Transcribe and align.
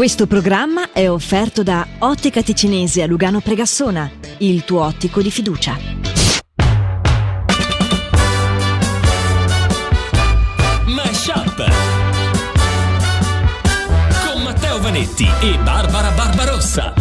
Questo 0.00 0.26
programma 0.26 0.92
è 0.92 1.10
offerto 1.10 1.62
da 1.62 1.86
Ottica 1.98 2.42
Ticinese 2.42 3.02
a 3.02 3.06
Lugano 3.06 3.40
Pregassona, 3.40 4.10
il 4.38 4.64
tuo 4.64 4.82
ottico 4.82 5.20
di 5.20 5.30
fiducia. 5.30 5.76
Mashup 10.86 11.70
con 14.24 14.42
Matteo 14.42 14.80
Vanetti 14.80 15.28
e 15.42 15.58
Barbara 15.58 16.10
Barbarossa. 16.12 16.94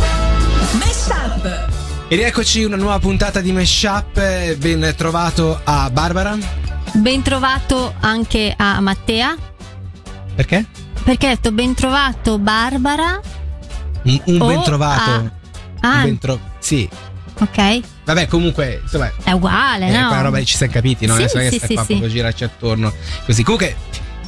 Mashup 0.74 1.70
E 2.10 2.16
rieccoci 2.18 2.66
una 2.66 2.76
nuova 2.76 3.00
puntata 3.00 3.40
di 3.40 3.54
Meshup. 3.54 4.56
Ben 4.58 4.94
trovato 4.98 5.62
a 5.64 5.90
Barbara. 5.90 6.38
Ben 6.96 7.22
trovato 7.22 7.94
anche 8.02 8.54
a 8.58 8.82
Mattea. 8.82 9.38
Perché? 10.36 10.88
Perché 11.10 11.26
ho 11.26 11.30
detto 11.30 11.52
ben 11.52 11.74
trovato 11.74 12.38
Barbara. 12.38 13.20
Un, 14.04 14.22
un 14.26 14.38
ben 14.38 14.62
trovato. 14.62 15.32
Ah, 15.80 15.96
Un 15.96 16.02
ben 16.04 16.18
tro- 16.20 16.40
sì. 16.60 16.88
ok. 17.40 17.80
Vabbè, 18.06 18.28
comunque, 18.28 18.82
insomma, 18.84 19.12
È 19.24 19.32
uguale, 19.32 19.88
eh, 19.88 19.92
no? 20.00 20.06
quella 20.06 20.22
roba 20.22 20.44
ci 20.44 20.56
siamo 20.56 20.72
capiti, 20.72 21.08
no? 21.08 21.16
Sì, 21.16 21.22
Adesso 21.24 21.38
è 21.40 21.50
che 21.50 21.60
sì, 21.60 21.66
sì, 21.66 21.74
qua 21.74 21.82
sì. 21.82 21.88
proprio 21.94 22.10
girarci 22.12 22.44
attorno. 22.44 22.94
Così. 23.26 23.42
Comunque. 23.42 23.76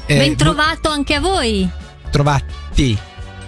eh, 0.07 0.17
ben 0.17 0.35
trovato 0.35 0.89
anche 0.89 1.13
a 1.13 1.19
voi. 1.19 1.69
trovati. 2.09 2.97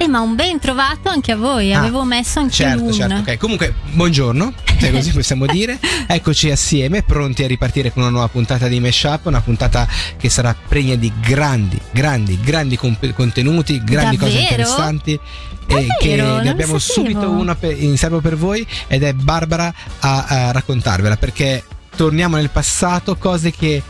Eh, 0.03 0.07
ma 0.07 0.19
un 0.19 0.35
ben 0.35 0.59
trovato 0.59 1.07
anche 1.09 1.31
a 1.31 1.35
voi. 1.37 1.73
Ah, 1.73 1.79
Avevo 1.79 2.03
messo 2.03 2.39
anche 2.39 2.53
Certo, 2.53 2.83
un. 2.83 2.91
certo, 2.93 3.15
ok. 3.31 3.37
Comunque, 3.37 3.73
buongiorno, 3.91 4.53
se 4.79 4.91
così 4.91 5.11
possiamo 5.13 5.45
dire. 5.45 5.79
Eccoci 6.07 6.51
assieme, 6.51 7.03
pronti 7.03 7.43
a 7.43 7.47
ripartire 7.47 7.91
con 7.93 8.01
una 8.03 8.11
nuova 8.11 8.27
puntata 8.27 8.67
di 8.67 8.79
Meshup, 8.81 9.25
una 9.27 9.41
puntata 9.41 9.87
che 10.17 10.27
sarà 10.29 10.53
pregna 10.67 10.95
di 10.95 11.11
grandi, 11.21 11.79
grandi, 11.91 12.37
grandi 12.41 12.75
comp- 12.75 13.13
contenuti, 13.13 13.81
grandi 13.83 14.17
cose 14.17 14.31
Davvero? 14.33 14.51
interessanti. 14.51 15.19
E 15.65 15.87
che 15.99 16.15
ne 16.17 16.49
abbiamo 16.49 16.77
subito 16.77 17.29
una 17.29 17.55
per- 17.55 17.81
in 17.81 17.97
serbo 17.97 18.19
per 18.19 18.35
voi 18.35 18.67
ed 18.87 19.03
è 19.03 19.13
Barbara 19.13 19.73
a, 19.99 20.25
a 20.25 20.51
raccontarvela 20.51 21.15
perché 21.15 21.63
torniamo 21.95 22.35
nel 22.35 22.49
passato, 22.49 23.15
cose 23.15 23.51
che 23.51 23.81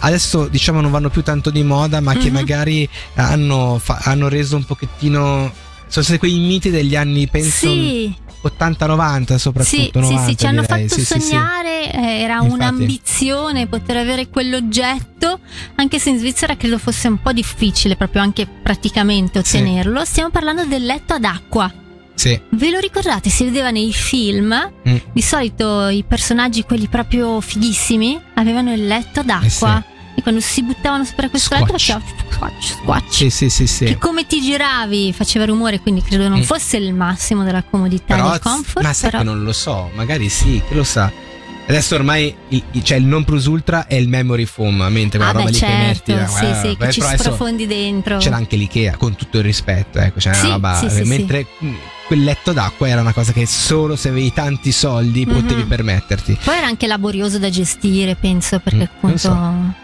adesso 0.00 0.48
diciamo 0.48 0.80
non 0.80 0.90
vanno 0.90 1.10
più 1.10 1.22
tanto 1.22 1.50
di 1.50 1.62
moda, 1.62 2.00
ma 2.00 2.14
che 2.14 2.28
Mhm. 2.28 2.34
magari 2.34 2.88
hanno, 3.14 3.78
fa- 3.82 4.00
hanno 4.02 4.28
reso 4.28 4.56
un 4.56 4.64
pochettino. 4.64 5.52
Sono 5.88 6.04
stati 6.04 6.18
quei 6.18 6.36
miti 6.38 6.70
degli 6.70 6.96
anni, 6.96 7.28
penso, 7.28 7.68
Sì, 7.68 8.12
80-90 8.42 9.34
sì, 9.34 9.38
soprattutto. 9.40 9.76
sì, 9.82 9.90
90, 9.94 10.24
sì, 10.24 10.36
ci 10.36 10.46
hanno 10.46 10.60
direi. 10.62 10.88
fatto 10.88 11.00
Sì, 11.00 11.04
sì, 11.06 11.20
sì. 11.20 11.28
sognare, 11.28 11.92
eh, 11.92 12.20
era 12.22 12.34
Infatti. 12.34 12.52
un'ambizione 12.52 13.66
poter 13.68 13.96
avere 13.98 14.28
quell'oggetto, 14.28 15.38
anche 15.76 15.98
se 16.00 16.10
in 16.10 16.18
Svizzera 16.18 16.56
credo 16.56 16.78
fosse 16.78 17.06
un 17.08 17.20
po' 17.22 17.32
difficile 17.32 17.94
proprio 17.96 18.20
anche 18.22 18.46
praticamente 18.46 19.42
Sì. 19.44 19.56
ottenerlo. 19.58 20.04
Stiamo 20.04 20.30
parlando 20.30 20.64
del 20.64 20.84
letto 20.84 21.14
ad 21.14 21.24
acqua. 21.24 21.72
Sì. 22.16 22.40
Ve 22.50 22.70
lo 22.70 22.78
ricordate? 22.80 23.28
Si 23.30 23.44
vedeva 23.44 23.70
nei 23.70 23.92
film, 23.92 24.72
Mm. 24.88 24.96
di 25.12 25.22
solito 25.22 25.86
i 25.88 26.02
personaggi, 26.02 26.62
quelli 26.64 26.88
proprio 26.88 27.40
fighissimi, 27.40 28.20
avevano 28.34 28.72
il 28.72 28.86
letto 28.86 29.22
d'acqua. 29.22 29.84
E 30.18 30.22
quando 30.22 30.40
si 30.40 30.62
buttavano 30.62 31.04
sopra 31.04 31.28
questo 31.28 31.54
letto 31.54 31.74
Eh 31.74 31.78
Squatch. 31.78 32.02
faceva 32.02 32.30
squatch, 32.32 32.64
squatch. 32.64 33.12
Sì, 33.14 33.28
sì, 33.30 33.50
sì, 33.50 33.66
sì. 33.66 33.84
Che 33.84 33.98
come 33.98 34.26
ti 34.26 34.40
giravi 34.40 35.12
faceva 35.12 35.44
rumore, 35.44 35.78
quindi 35.80 36.00
credo 36.02 36.26
non 36.28 36.38
Mm. 36.38 36.42
fosse 36.42 36.78
il 36.78 36.94
massimo 36.94 37.44
della 37.44 37.62
comodità 37.62 38.14
e 38.14 38.16
Però, 38.16 38.30
del 38.30 38.40
comfort. 38.40 38.82
ma 38.84 38.92
sai 38.94 39.10
però- 39.10 39.22
che 39.22 39.28
non 39.28 39.42
lo 39.44 39.52
so, 39.52 39.90
magari 39.94 40.30
sì, 40.30 40.62
chi 40.66 40.74
lo 40.74 40.84
sa. 40.84 41.12
Adesso 41.68 41.96
ormai 41.96 42.34
il, 42.48 42.62
il- 42.70 42.82
cioè 42.82 42.96
il 42.96 43.04
non 43.04 43.24
plus 43.24 43.44
ultra 43.44 43.86
è 43.88 43.94
il 43.96 44.08
memory 44.08 44.46
foam, 44.46 44.76
mentre 44.88 45.18
quella 45.18 45.26
Ah, 45.26 45.32
roba 45.32 45.44
beh, 45.46 45.50
lì 45.50 45.56
certo, 45.58 45.74
che 45.74 45.86
metti. 45.86 46.12
eh, 46.12 46.26
sì, 46.26 46.30
guarda, 46.40 46.60
sì, 46.62 46.76
beh, 46.76 46.86
che 46.86 46.92
ci 46.92 47.00
sprofondi 47.18 47.66
dentro. 47.66 48.16
C'era 48.16 48.36
anche 48.36 48.56
l'Ikea, 48.56 48.96
con 48.96 49.16
tutto 49.16 49.36
il 49.38 49.44
rispetto, 49.44 49.98
ecco, 49.98 50.18
c'era 50.18 50.34
Sì, 50.34 50.46
una 50.46 50.54
roba. 50.54 50.74
sì, 50.76 50.88
sì, 50.88 51.02
mentre 51.02 51.44
mh, 51.58 51.68
quel 52.06 52.22
letto 52.24 52.52
d'acqua 52.52 52.88
era 52.88 53.00
una 53.00 53.12
cosa 53.12 53.32
che 53.32 53.46
solo 53.46 53.96
se 53.96 54.08
avevi 54.10 54.32
tanti 54.32 54.72
soldi 54.72 55.26
Mhm. 55.26 55.32
potevi 55.34 55.62
permetterti. 55.64 56.38
Poi 56.44 56.56
era 56.56 56.66
anche 56.66 56.86
laborioso 56.86 57.38
da 57.38 57.50
gestire, 57.50 58.14
penso, 58.16 58.58
perché 58.60 58.76
Mm, 58.76 58.80
non 59.00 59.12
appunto, 59.14 59.74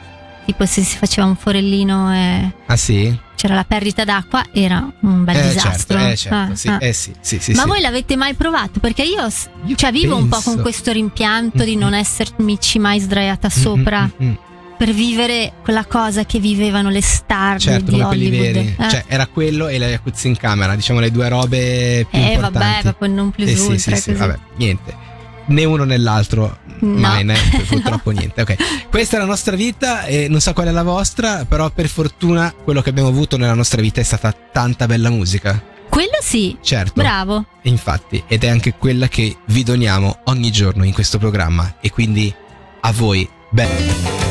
tipo 0.47 0.67
se 0.67 0.83
si 0.83 0.97
faceva 0.97 1.27
un 1.27 1.37
forellino 1.37 2.13
e 2.15 2.53
Ah 2.67 2.77
sì? 2.77 3.17
c'era 3.35 3.55
la 3.55 3.65
perdita 3.65 4.05
d'acqua, 4.05 4.45
era 4.53 4.89
un 5.01 5.25
bel 5.25 5.37
eh 5.37 5.43
disastro. 5.49 5.99
certo, 5.99 6.13
eh 6.13 6.17
certo, 6.17 6.53
Ah, 6.53 6.55
sì, 6.55 6.69
ah. 6.69 6.79
eh 6.81 6.93
sì, 6.93 7.13
sì, 7.21 7.39
sì. 7.41 7.53
Ma 7.55 7.63
sì. 7.63 7.69
voi 7.69 7.81
l'avete 7.81 8.15
mai 8.17 8.35
provato? 8.35 8.79
Perché 8.79 9.03
io, 9.03 9.27
Io 9.67 9.75
cioè, 9.77 9.91
vivo 9.91 10.17
un 10.17 10.29
po' 10.29 10.37
penso. 10.37 10.53
con 10.53 10.63
questo 10.63 10.93
rimpianto 10.93 11.65
di 11.65 11.75
Mm, 11.77 11.81
non 11.81 11.91
mm. 11.91 11.95
essermici 11.95 12.79
mai 12.79 13.01
sdraiata 13.01 13.49
Mm, 13.49 13.51
sopra 13.51 14.11
mm. 14.23 14.33
Per 14.77 14.93
vivere 14.93 15.53
quella 15.63 15.85
cosa 15.85 16.25
che 16.25 16.39
vivevano 16.39 16.89
le 16.91 17.03
star 17.03 17.59
Certo, 17.61 17.91
di 17.91 17.91
come 17.93 18.05
quelli 18.07 18.27
Hollywood. 18.27 18.53
veri. 18.53 18.77
Eh. 18.79 18.89
Cioè, 18.91 19.05
era 19.07 19.27
quello 19.27 19.69
e 19.69 19.79
la 19.79 19.87
jacuzzi 19.89 20.29
in 20.29 20.37
camera, 20.37 20.75
diciamo 20.75 21.01
le 21.01 21.11
due 21.11 21.29
robe 21.29 22.07
più 22.11 22.19
eh, 22.19 22.33
importanti. 22.33 22.59
vabbè, 22.59 22.81
proprio 22.83 23.09
non 23.15 23.31
plus 23.31 23.49
Eh 23.49 23.57
sì, 23.57 23.67
ultra 23.71 23.97
sì, 23.97 24.03
sì, 24.03 24.13
vabbè, 24.13 24.39
niente. 24.57 25.11
Né 25.45 25.65
uno 25.65 25.85
né 25.85 25.97
l'altro, 25.99 26.59
No. 26.81 26.99
mai, 26.99 27.25
né, 27.25 27.37
purtroppo 27.69 28.11
niente. 28.11 28.41
Ok, 28.43 28.89
questa 28.91 29.17
è 29.17 29.19
la 29.21 29.25
nostra 29.27 29.55
vita 29.57 30.05
e 30.05 30.27
non 30.29 30.41
so 30.41 30.53
qual 30.53 30.67
è 30.69 30.71
la 30.71 30.83
vostra, 30.83 31.45
però 31.45 31.71
per 31.71 31.89
fortuna 31.89 32.53
quello 32.53 32.81
che 32.83 32.91
abbiamo 32.91 33.09
avuto 33.09 33.37
nella 33.37 33.55
nostra 33.55 33.81
vita 33.81 34.01
è 34.01 34.05
stata 34.05 34.33
tanta 34.33 34.87
bella 34.87 35.11
musica. 35.11 35.63
Quello 35.89 36.19
sì, 36.23 36.57
Certo, 36.63 36.93
bravo. 36.95 37.45
infatti, 37.63 38.23
ed 38.27 38.45
è 38.45 38.49
anche 38.49 38.75
quella 38.75 39.09
che 39.09 39.37
vi 39.47 39.63
doniamo 39.63 40.21
ogni 40.25 40.51
giorno 40.51 40.85
in 40.85 40.93
questo 40.93 41.19
programma 41.19 41.75
e 41.81 41.91
quindi 41.91 42.33
a 42.81 42.93
voi, 42.93 43.29
bene. 43.51 44.22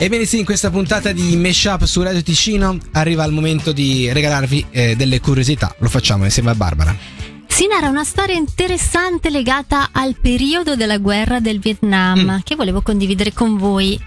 Ebbene 0.00 0.24
sì, 0.26 0.38
in 0.38 0.44
questa 0.44 0.70
puntata 0.70 1.10
di 1.10 1.36
Meshup 1.36 1.82
su 1.84 2.02
Radio 2.02 2.22
Ticino 2.22 2.78
arriva 2.92 3.24
il 3.24 3.32
momento 3.32 3.72
di 3.72 4.10
regalarvi 4.12 4.66
eh, 4.70 4.96
delle 4.96 5.20
curiosità. 5.20 5.74
Lo 5.80 5.88
facciamo 5.88 6.22
insieme 6.24 6.50
a 6.50 6.54
Barbara. 6.54 6.96
Si 7.48 7.66
narra 7.66 7.88
una 7.88 8.04
storia 8.04 8.36
interessante 8.36 9.28
legata 9.28 9.88
al 9.90 10.14
periodo 10.20 10.76
della 10.76 10.98
guerra 10.98 11.40
del 11.40 11.58
Vietnam 11.58 12.36
Mm. 12.36 12.38
che 12.44 12.54
volevo 12.54 12.80
condividere 12.80 13.32
con 13.32 13.56
voi. 13.56 13.98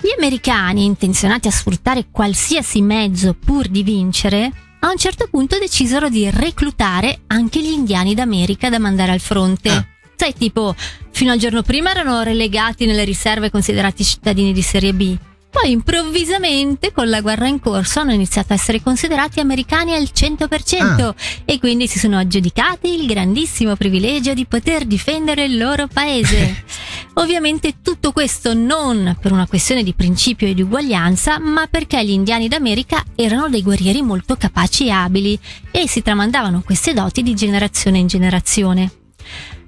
Gli 0.00 0.12
americani, 0.16 0.84
intenzionati 0.84 1.48
a 1.48 1.50
sfruttare 1.50 2.06
qualsiasi 2.12 2.80
mezzo 2.82 3.34
pur 3.34 3.66
di 3.66 3.82
vincere, 3.82 4.52
a 4.80 4.90
un 4.90 4.96
certo 4.98 5.26
punto 5.28 5.58
decisero 5.58 6.08
di 6.10 6.30
reclutare 6.30 7.22
anche 7.26 7.60
gli 7.60 7.72
indiani 7.72 8.14
d'America 8.14 8.68
da 8.68 8.78
mandare 8.78 9.10
al 9.10 9.20
fronte. 9.20 9.70
Ah. 9.70 9.86
Sai, 10.16 10.32
tipo, 10.34 10.74
fino 11.10 11.32
al 11.32 11.38
giorno 11.38 11.62
prima 11.62 11.90
erano 11.90 12.22
relegati 12.22 12.86
nelle 12.86 13.04
riserve 13.04 13.50
considerati 13.50 14.04
cittadini 14.04 14.52
di 14.52 14.62
serie 14.62 14.92
B. 14.92 15.16
Poi 15.54 15.70
improvvisamente, 15.70 16.90
con 16.90 17.08
la 17.08 17.20
guerra 17.20 17.46
in 17.46 17.60
corso, 17.60 18.00
hanno 18.00 18.12
iniziato 18.12 18.52
a 18.52 18.56
essere 18.56 18.82
considerati 18.82 19.38
americani 19.38 19.94
al 19.94 20.08
100% 20.12 21.14
e 21.44 21.60
quindi 21.60 21.86
si 21.86 22.00
sono 22.00 22.18
aggiudicati 22.18 22.92
il 22.92 23.06
grandissimo 23.06 23.76
privilegio 23.76 24.34
di 24.34 24.46
poter 24.46 24.84
difendere 24.84 25.44
il 25.44 25.56
loro 25.56 25.86
paese. 25.86 26.64
Ovviamente 27.14 27.76
tutto 27.82 28.10
questo 28.10 28.52
non 28.52 29.16
per 29.20 29.30
una 29.30 29.46
questione 29.46 29.84
di 29.84 29.94
principio 29.94 30.48
e 30.48 30.54
di 30.54 30.62
uguaglianza, 30.62 31.38
ma 31.38 31.68
perché 31.68 32.04
gli 32.04 32.10
indiani 32.10 32.48
d'America 32.48 33.04
erano 33.14 33.48
dei 33.48 33.62
guerrieri 33.62 34.02
molto 34.02 34.34
capaci 34.34 34.86
e 34.86 34.90
abili 34.90 35.38
e 35.70 35.86
si 35.86 36.02
tramandavano 36.02 36.62
queste 36.64 36.92
doti 36.92 37.22
di 37.22 37.34
generazione 37.36 37.98
in 37.98 38.08
generazione. 38.08 38.90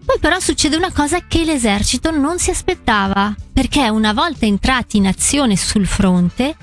Poi 0.06 0.18
però 0.20 0.38
succede 0.38 0.76
una 0.76 0.92
cosa 0.92 1.26
che 1.26 1.44
l'esercito 1.44 2.12
non 2.12 2.38
si 2.38 2.50
aspettava, 2.50 3.34
perché 3.52 3.88
una 3.88 4.12
volta 4.12 4.46
entrati 4.46 4.98
in 4.98 5.08
azione 5.08 5.56
sul 5.56 5.84
fronte, 5.84 6.56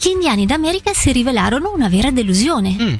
gli 0.00 0.08
indiani 0.08 0.46
d'America 0.46 0.94
si 0.94 1.12
rivelarono 1.12 1.72
una 1.74 1.88
vera 1.88 2.10
delusione. 2.10 2.74
Mm. 2.80 2.94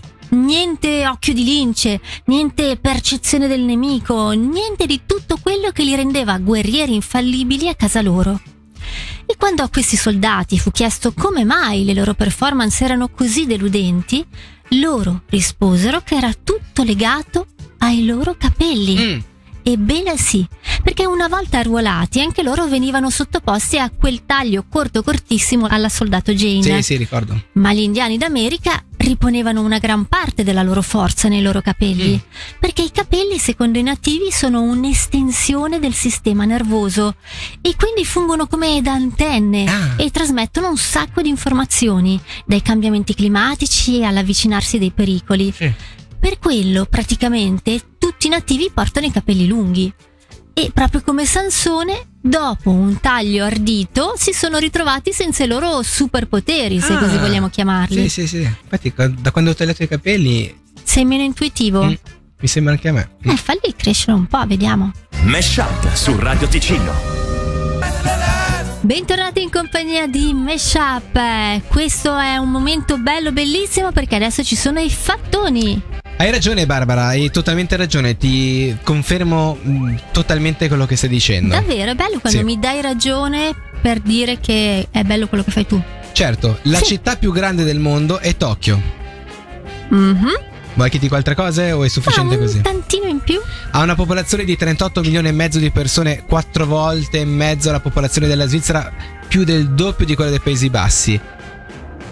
Niente 0.45 1.07
occhio 1.07 1.33
di 1.33 1.45
lince, 1.45 2.01
niente 2.27 2.77
percezione 2.77 3.49
del 3.49 3.63
nemico, 3.63 4.33
niente 4.33 4.85
di 4.85 5.01
tutto 5.07 5.39
quello 5.41 5.71
che 5.71 5.83
li 5.83 5.97
rendeva 5.97 6.37
guerrieri 6.39 6.95
infallibili 6.95 7.67
a 7.69 7.75
casa 7.75 8.03
loro. 8.03 8.39
E 9.25 9.35
quando 9.39 9.63
a 9.63 9.71
questi 9.71 9.97
soldati 9.97 10.59
fu 10.59 10.71
chiesto 10.73 11.15
come 11.15 11.45
mai 11.45 11.85
le 11.85 11.95
loro 11.95 12.13
performance 12.13 12.85
erano 12.85 13.09
così 13.09 13.47
deludenti, 13.47 14.25
loro 14.71 15.23
risposero 15.31 16.03
che 16.03 16.17
era 16.17 16.35
tutto 16.35 16.83
legato 16.83 17.47
ai 17.79 18.05
loro 18.05 18.35
capelli. 18.37 18.97
Mm. 18.97 19.19
Ebbene 19.77 20.17
sì, 20.17 20.47
perché 20.85 21.07
una 21.07 21.27
volta 21.27 21.59
arruolati 21.59 22.21
anche 22.21 22.45
loro 22.45 22.69
venivano 22.69 23.11
sottoposti 23.11 23.79
a 23.79 23.91
quel 23.91 24.25
taglio 24.25 24.65
corto 24.71 25.03
cortissimo 25.03 25.67
alla 25.67 25.89
soldato 25.89 26.33
Jane. 26.33 26.63
Sì, 26.63 26.83
sì, 26.83 26.97
ricordo. 26.97 27.37
Ma 27.55 27.73
gli 27.73 27.81
indiani 27.81 28.17
d'America 28.17 28.81
riponevano 28.99 29.61
una 29.63 29.79
gran 29.79 30.05
parte 30.05 30.45
della 30.45 30.63
loro 30.63 30.83
forza 30.83 31.27
nei 31.29 31.43
loro 31.43 31.61
capelli, 31.63 32.13
Mm. 32.15 32.59
perché 32.61 32.83
i 32.83 32.93
capelli, 32.93 33.39
secondo 33.39 33.79
i 33.79 33.83
nativi, 33.83 34.31
sono 34.31 34.63
un'estensione 34.63 35.81
del 35.81 35.95
sistema 35.95 36.45
nervoso 36.45 37.17
e 37.61 37.75
quindi 37.77 38.05
fungono 38.05 38.47
come 38.47 38.81
da 38.83 38.93
antenne 38.93 39.65
Ah. 39.69 39.95
e 39.97 40.11
trasmettono 40.11 40.69
un 40.69 40.77
sacco 40.77 41.23
di 41.23 41.29
informazioni, 41.29 42.21
dai 42.47 42.63
cambiamenti 42.63 43.15
climatici 43.15 44.05
all'avvicinarsi 44.05 44.79
dei 44.79 44.93
pericoli. 44.93 45.53
Sì. 45.55 45.73
Per 46.27 46.41
quello, 46.41 46.87
praticamente, 46.87 47.81
tutti 47.99 48.27
i 48.27 48.31
nativi 48.31 48.69
portano 48.75 49.07
i 49.07 49.13
capelli 49.13 49.47
lunghi. 49.47 49.93
E 50.55 50.73
proprio 50.75 51.01
come 51.03 51.25
Sansone, 51.25 52.05
dopo 52.21 52.71
un 52.71 52.99
taglio 52.99 53.45
ardito, 53.45 54.15
si 54.17 54.33
sono 54.33 54.59
ritrovati 54.59 55.13
senza 55.13 55.45
i 55.45 55.47
loro 55.47 55.83
superpoteri, 55.85 56.81
se 56.81 56.95
Ah. 56.95 56.99
così 56.99 57.17
vogliamo 57.19 57.49
chiamarli. 57.49 58.09
Sì, 58.09 58.27
sì, 58.27 58.27
sì. 58.27 58.39
Infatti, 58.39 58.93
da 59.21 59.31
quando 59.31 59.53
ho 59.53 59.55
tagliato 59.55 59.85
i 59.85 59.87
capelli, 59.87 60.53
Sei 60.83 61.05
meno 61.05 61.23
intuitivo? 61.23 61.85
Mm, 61.85 61.93
mi 62.41 62.49
sembra 62.49 62.73
anche 62.73 62.89
a 62.89 62.93
me. 62.93 63.11
Mm. 63.25 63.31
Eh, 63.31 63.37
falli 63.37 63.75
crescere 63.77 64.15
un 64.15 64.27
po', 64.27 64.45
vediamo. 64.49 64.91
Mesh 65.23 65.59
Up 65.59 65.95
su 65.95 66.19
Radio 66.19 66.49
Ticino. 66.49 66.93
Bentornati 68.81 69.43
in 69.43 69.51
compagnia 69.51 70.09
di 70.09 70.33
Meshup. 70.35 71.69
Questo 71.69 72.19
è 72.19 72.37
un 72.37 72.51
momento 72.51 72.99
bello, 72.99 73.31
bellissimo 73.31 73.93
perché 73.93 74.17
adesso 74.17 74.43
ci 74.43 74.57
sono 74.57 74.81
i 74.81 74.91
fattoni. 74.91 75.95
Hai 76.19 76.31
ragione 76.31 76.65
Barbara, 76.65 77.07
hai 77.09 77.31
totalmente 77.31 77.77
ragione, 77.77 78.17
ti 78.17 78.75
confermo 78.83 79.59
mm, 79.63 79.95
totalmente 80.13 80.67
quello 80.69 80.87
che 80.87 80.97
stai 80.97 81.11
dicendo. 81.11 81.55
Davvero, 81.55 81.91
è 81.91 81.95
bello 81.95 82.19
quando 82.21 82.39
Sì. 82.39 82.45
mi 82.45 82.59
dai 82.59 82.81
ragione 82.81 83.55
per 83.83 84.01
dire 84.01 84.41
che 84.41 84.89
è 84.91 85.03
bello 85.03 85.27
quello 85.29 85.45
che 85.45 85.51
fai 85.51 85.67
tu. 85.67 85.81
Certo, 86.13 86.59
la 86.63 86.79
Sì. 86.79 86.85
città 86.87 87.17
più 87.17 87.33
grande 87.33 87.65
del 87.65 87.79
mondo 87.79 88.19
è 88.19 88.35
Tokyo. 88.35 88.81
Mhm. 89.91 90.27
Vuoi 90.73 90.89
che 90.91 90.97
ti 90.99 91.05
dica 91.05 91.17
altre 91.17 91.35
cose 91.35 91.73
o 91.73 91.85
è 91.85 91.89
sufficiente 91.89 92.35
un 92.37 92.41
così? 92.41 92.61
tantino 92.63 93.07
in 93.07 93.21
più. 93.21 93.39
Ha 93.73 93.83
una 93.83 93.95
popolazione 93.95 94.45
di 94.45 94.57
38 94.57 95.03
milioni 95.03 95.29
e 95.29 95.33
mezzo 95.33 95.59
di 95.59 95.71
persone, 95.71 96.23
quattro 96.27 96.65
volte 96.67 97.21
e 97.21 97.25
mezzo 97.27 97.71
la 97.71 97.81
popolazione 97.81 98.27
della 98.27 98.47
Svizzera, 98.47 98.91
più 99.29 99.45
del 99.45 99.71
doppio 99.71 100.07
di 100.07 100.15
quella 100.15 100.31
dei 100.31 100.41
Paesi 100.41 100.71
Bassi. 100.71 101.21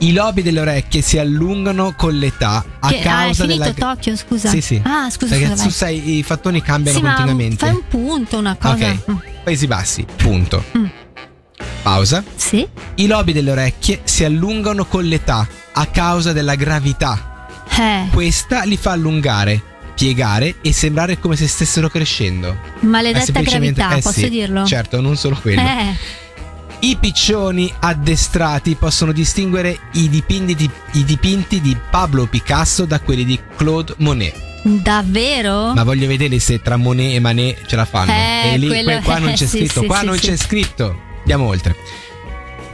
I 0.04 0.12
lobi 0.12 0.42
delle 0.42 0.60
orecchie 0.60 1.00
si 1.00 1.16
allungano 1.16 1.94
con 1.96 2.12
l'età 2.12 2.62
a 2.78 2.88
che, 2.88 2.96
ah, 2.96 2.98
è 2.98 3.02
causa 3.02 3.44
finito 3.44 3.72
della 3.72 3.72
Tokyo, 3.72 4.14
scusa. 4.16 4.50
Sì, 4.50 4.60
sì. 4.60 4.78
Ah, 4.84 5.08
scusa, 5.08 5.34
Perché 5.34 5.52
scusa, 5.52 5.62
tu 5.62 5.70
sai, 5.70 6.18
i 6.18 6.22
fattoni 6.22 6.60
cambiano 6.60 6.98
Sì, 6.98 7.02
ma 7.02 7.14
continuamente. 7.14 7.64
fai 7.64 7.74
un 7.74 7.82
punto, 7.88 8.36
una 8.36 8.54
cosa. 8.54 8.90
Ok. 8.90 9.10
Mm. 9.10 9.16
Paesi 9.44 9.66
Bassi, 9.66 10.04
punto. 10.14 10.62
Mm. 10.76 10.84
Pausa. 11.80 12.22
Sì. 12.36 12.68
I 12.96 13.06
lobi 13.06 13.32
delle 13.32 13.50
orecchie 13.50 14.02
si 14.04 14.24
allungano 14.24 14.84
con 14.84 15.04
l'età 15.04 15.48
a 15.72 15.86
causa 15.86 16.34
della 16.34 16.54
gravità. 16.54 17.46
Eh, 17.70 18.08
Questa 18.12 18.64
li 18.64 18.76
fa 18.76 18.90
allungare, 18.90 19.62
piegare 19.94 20.56
e 20.60 20.74
sembrare 20.74 21.18
come 21.18 21.36
se 21.36 21.48
stessero 21.48 21.88
crescendo. 21.88 22.54
Maledetta 22.80 23.40
gravità, 23.40 23.94
eh 23.94 24.00
posso 24.02 24.20
sì, 24.20 24.28
dirlo? 24.28 24.66
Certo, 24.66 25.00
non 25.00 25.16
solo 25.16 25.38
quello. 25.40 25.62
Eh, 25.62 25.96
I 26.84 26.96
piccioni 27.00 27.72
addestrati 27.80 28.74
possono 28.74 29.12
distinguere 29.12 29.78
i 29.92 30.10
dipinti, 30.10 30.54
di, 30.54 30.68
i 30.92 31.04
dipinti 31.04 31.62
di 31.62 31.74
Pablo 31.90 32.26
Picasso 32.26 32.84
da 32.84 33.00
quelli 33.00 33.24
di 33.24 33.40
Claude 33.56 33.94
Monet. 33.98 34.34
davvero? 34.64 35.72
Ma 35.72 35.82
voglio 35.82 36.06
vedere 36.06 36.38
se 36.38 36.60
tra 36.60 36.76
Monet 36.76 37.14
e 37.14 37.20
Manet 37.20 37.64
ce 37.66 37.76
la 37.76 37.86
fanno. 37.86 38.12
Eh, 38.12 38.52
e 38.52 38.58
lì 38.58 38.66
quello- 38.66 38.90
que- 38.90 39.00
qua 39.02 39.16
non 39.18 39.32
c'è 39.34 39.46
scritto, 39.46 39.80
sì, 39.80 39.86
qua 39.86 40.00
sì, 40.00 40.04
non 40.04 40.16
c'è 40.18 40.36
scritto. 40.36 40.98
Andiamo 41.20 41.46
oltre. 41.46 41.74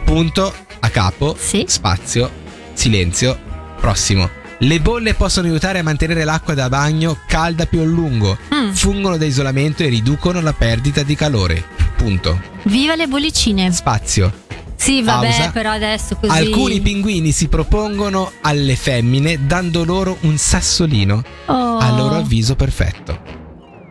Punto 0.05 0.53
a 0.81 0.89
capo, 0.89 1.37
Sì. 1.39 1.65
spazio, 1.69 2.29
silenzio, 2.73 3.39
prossimo. 3.79 4.29
Le 4.59 4.81
bolle 4.81 5.15
possono 5.15 5.47
aiutare 5.47 5.79
a 5.79 5.83
mantenere 5.85 6.25
l'acqua 6.25 6.55
da 6.55 6.69
bagno 6.69 7.17
calda 7.29 7.65
più 7.67 7.79
a 7.81 7.85
lungo. 7.85 8.37
Mm. 8.53 8.73
Fungono 8.73 9.17
da 9.17 9.25
isolamento 9.25 9.85
e 9.85 9.89
riducono 9.89 10.41
la 10.41 10.53
perdita 10.53 11.05
di 11.05 11.15
calore. 11.15 11.65
Punto. 12.01 12.41
Viva 12.63 12.95
le 12.97 13.07
bollicine. 13.07 13.71
Spazio. 13.73 14.33
Sì, 14.75 15.03
vabbè, 15.03 15.29
Pausa. 15.29 15.51
però 15.51 15.71
adesso 15.73 16.17
così. 16.17 16.35
Alcuni 16.35 16.81
pinguini 16.81 17.31
si 17.31 17.49
propongono 17.49 18.33
alle 18.41 18.75
femmine 18.75 19.45
dando 19.47 19.85
loro 19.85 20.17
un 20.23 20.39
sassolino 20.39 21.23
Oh, 21.45 21.77
a 21.77 21.91
loro 21.95 22.17
avviso 22.17 22.57
perfetto. 22.57 23.21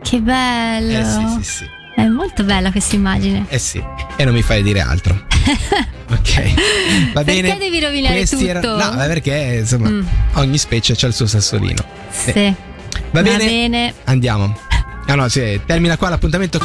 Che 0.02 0.20
bello. 0.20 0.98
Eh 0.98 1.04
sì, 1.04 1.26
sì, 1.44 1.50
sì. 1.58 1.64
È 1.94 2.04
molto 2.08 2.42
bella 2.42 2.72
questa 2.72 2.96
immagine. 2.96 3.46
Eh 3.48 3.58
sì, 3.60 3.80
e 4.16 4.24
non 4.24 4.34
mi 4.34 4.42
fai 4.42 4.64
dire 4.64 4.80
altro. 4.80 5.14
ok, 6.10 7.12
va 7.12 7.22
Perché 7.22 7.42
bene. 7.42 7.58
devi 7.58 7.78
rovinare 7.78 8.16
Questi 8.16 8.36
tutto? 8.38 8.48
erano- 8.48 8.76
No, 8.92 9.06
perché 9.06 9.58
insomma 9.60 9.88
Mm. 9.88 10.02
ogni 10.34 10.58
specie 10.58 10.96
ha 11.00 11.06
il 11.06 11.14
suo 11.14 11.26
sassolino. 11.26 11.84
Sì. 12.10 12.52
Va 13.12 13.22
bene? 13.22 13.44
bene. 13.44 13.94
Andiamo. 14.04 14.56
Ah 15.06 15.16
no, 15.16 15.28
sì, 15.28 15.60
termina 15.66 15.96
qua 15.96 16.08
l'appuntamento. 16.10 16.60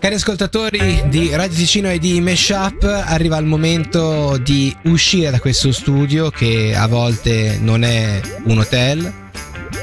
Cari 0.00 0.14
ascoltatori 0.14 1.02
di 1.08 1.28
Radio 1.34 1.54
Ticino 1.54 1.90
e 1.90 1.98
di 1.98 2.22
Meshup, 2.22 2.84
arriva 2.84 3.36
il 3.36 3.44
momento 3.44 4.38
di 4.38 4.74
uscire 4.84 5.30
da 5.30 5.38
questo 5.40 5.72
studio 5.72 6.30
che 6.30 6.74
a 6.74 6.86
volte 6.86 7.58
non 7.60 7.84
è 7.84 8.18
un 8.44 8.58
hotel, 8.58 9.12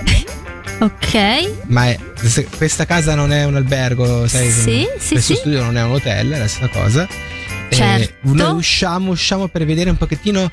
Ok. 0.82 1.66
ma 1.68 1.90
è, 1.90 2.00
questa 2.58 2.86
casa 2.86 3.14
non 3.14 3.32
è 3.32 3.46
un 3.46 3.58
albergo, 3.58 4.28
sai? 4.28 4.50
Sì, 4.50 4.88
sì, 4.98 5.12
questo 5.12 5.34
sì. 5.34 5.36
studio 5.36 5.62
non 5.64 5.78
è 5.78 5.84
un 5.84 5.92
hotel, 5.92 6.32
è 6.32 6.40
la 6.40 6.48
stessa 6.48 6.70
cosa. 6.70 7.08
Certo. 7.70 8.28
Eh, 8.28 8.34
noi 8.34 8.56
usciamo, 8.56 9.12
usciamo 9.12 9.48
per 9.48 9.66
vedere 9.66 9.92
un 9.92 9.98
pochettino 9.98 10.50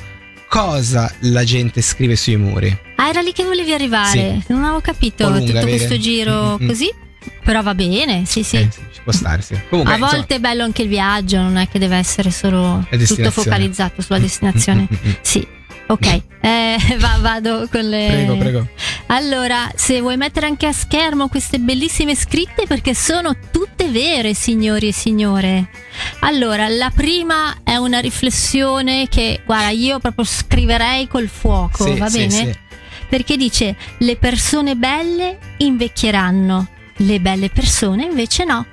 cosa 0.46 1.11
la 1.20 1.43
gente 1.43 1.81
scrive 1.81 2.16
sui 2.16 2.37
muri. 2.37 2.76
Ah, 2.96 3.08
era 3.08 3.22
lì 3.22 3.32
che 3.32 3.44
volevi 3.44 3.72
arrivare. 3.72 4.43
Non 4.49 4.62
avevo 4.62 4.81
capito 4.82 5.25
lunga, 5.26 5.40
tutto 5.40 5.52
vero? 5.52 5.66
questo 5.69 5.96
giro 5.96 6.58
Mm-mm. 6.58 6.66
così. 6.66 7.02
Però 7.44 7.62
va 7.62 7.75
bene, 7.75 8.25
sì, 8.26 8.43
sì. 8.43 8.56
Eh, 8.56 8.69
ci 8.71 9.00
può 9.03 9.12
stare, 9.12 9.43
sì. 9.43 9.55
Comunque, 9.69 9.94
A 9.94 9.97
insomma, 9.97 10.17
volte 10.17 10.35
è 10.37 10.41
bello 10.41 10.62
anche 10.65 10.82
il 10.82 10.88
viaggio, 10.88 11.38
non 11.38 11.56
è 11.56 11.69
che 11.69 11.79
deve 11.79 11.97
essere 11.97 12.31
solo 12.31 12.87
tutto 13.06 13.31
focalizzato 13.31 14.00
sulla 14.03 14.19
destinazione. 14.19 14.87
Mm-mm-mm. 14.91 15.17
Sì, 15.21 15.47
ok. 15.88 16.21
Eh, 16.41 16.76
va- 16.99 17.19
vado 17.21 17.69
con 17.71 17.87
le. 17.88 18.06
Prego, 18.11 18.37
prego. 18.37 18.69
Allora, 19.09 19.71
se 19.76 20.00
vuoi 20.00 20.17
mettere 20.17 20.47
anche 20.47 20.67
a 20.67 20.73
schermo 20.73 21.29
queste 21.29 21.59
bellissime 21.59 22.15
scritte, 22.17 22.67
perché 22.67 22.94
sono 22.94 23.37
tutte 23.50 23.88
vere, 23.91 24.32
signori 24.32 24.88
e 24.88 24.93
signore. 24.93 25.69
Allora, 26.21 26.67
la 26.69 26.91
prima 26.94 27.56
è 27.62 27.76
una 27.76 27.99
riflessione 27.99 29.06
che, 29.09 29.41
guarda, 29.44 29.69
io 29.69 29.99
proprio 29.99 30.25
scriverei 30.25 31.06
col 31.09 31.29
fuoco, 31.29 31.85
Sì, 31.85 31.99
va 31.99 32.09
sì, 32.09 32.19
bene? 32.26 32.31
sì. 32.31 32.55
Perché 33.06 33.37
dice: 33.37 33.76
le 33.99 34.17
persone 34.17 34.75
belle 34.76 35.38
invecchieranno, 35.59 36.69
le 36.96 37.20
belle 37.20 37.50
persone 37.50 38.05
invece 38.05 38.44
no. 38.44 38.67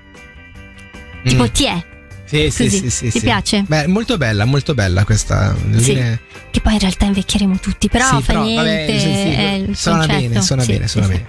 Tipo, 1.24 1.44
Mm. 1.44 1.48
ti 1.52 1.66
è. 1.66 1.86
Sì, 2.26 2.50
sì, 2.50 2.64
Così. 2.64 2.78
sì, 2.80 2.90
sì, 2.90 3.04
Ti 3.10 3.20
sì. 3.20 3.26
piace? 3.26 3.64
Beh, 3.68 3.88
molto 3.88 4.18
bella, 4.18 4.46
molto 4.46 4.74
bella 4.74 5.04
questa. 5.04 5.54
Sì. 5.76 5.94
dire- 5.94 6.20
Che 6.50 6.62
poi 6.62 6.74
in 6.74 6.80
realtà 6.80 7.06
invecchieremo 7.06 7.60
tutti, 7.60 7.90
però 7.90 8.06
Sì, 8.06 8.22
fa 8.24 8.34
però, 8.34 8.44
niente. 8.44 8.64
vabbè, 8.64 9.00
sì, 9.00 9.68
sì, 9.68 9.74
suona 9.82 9.98
concetto. 10.06 10.28
bene, 10.30 10.42
suona 10.42 10.66
bene, 10.66 10.88
suona 10.88 11.08
bene. 11.08 11.26